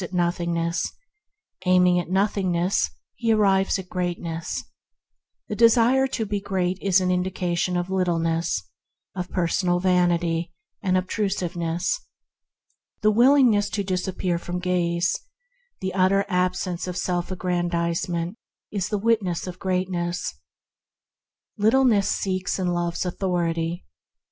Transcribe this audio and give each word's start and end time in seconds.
The 0.01 0.07
selfish 0.07 0.47
desire 0.47 0.63
to 6.07 6.25
be 6.25 6.41
great 6.41 6.79
is 6.81 6.99
an 7.01 7.11
indication 7.11 7.77
of 7.77 7.89
littleness, 7.91 8.63
of 9.15 9.29
personal 9.29 9.79
vanity 9.79 10.51
and 10.81 10.97
obtrusive 10.97 11.55
ness. 11.55 11.99
The 13.03 13.11
willingness 13.11 13.69
to 13.69 13.83
disappear 13.83 14.39
from 14.39 14.57
gaze, 14.57 15.15
the 15.81 15.93
utter 15.93 16.25
absence 16.27 16.87
of 16.87 16.97
self 16.97 17.29
aggrandize 17.29 18.09
ment 18.09 18.37
is 18.71 18.89
the 18.89 18.97
witness 18.97 19.45
of 19.45 19.59
greatness. 19.59 20.33
Littleness 21.59 22.09
seeks 22.09 22.57
and 22.57 22.73
loves 22.73 23.05
authority. 23.05 23.85